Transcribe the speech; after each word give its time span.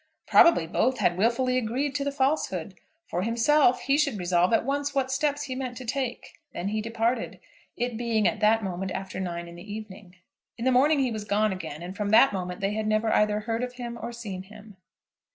Probably 0.25 0.65
both 0.65 0.97
had 0.97 1.15
wilfully 1.15 1.59
agreed 1.59 1.93
to 1.93 2.03
the 2.03 2.11
falsehood. 2.11 2.73
For 3.05 3.21
himself 3.21 3.81
he 3.81 3.99
should 3.99 4.17
resolve 4.17 4.51
at 4.51 4.65
once 4.65 4.95
what 4.95 5.11
steps 5.11 5.43
he 5.43 5.53
meant 5.53 5.77
to 5.77 5.85
take. 5.85 6.39
Then 6.53 6.69
he 6.69 6.81
departed, 6.81 7.39
it 7.77 7.97
being 7.97 8.27
at 8.27 8.39
that 8.39 8.63
moment 8.63 8.89
after 8.93 9.19
nine 9.19 9.47
in 9.47 9.53
the 9.57 9.71
evening. 9.73 10.15
In 10.57 10.65
the 10.65 10.71
morning 10.71 10.97
he 11.01 11.11
was 11.11 11.23
gone 11.23 11.53
again, 11.53 11.83
and 11.83 11.95
from 11.95 12.09
that 12.09 12.33
moment 12.33 12.61
they 12.61 12.73
had 12.73 12.87
never 12.87 13.13
either 13.13 13.41
heard 13.41 13.61
of 13.61 13.73
him 13.73 13.95
or 14.01 14.11
seen 14.11 14.41
him. 14.41 14.75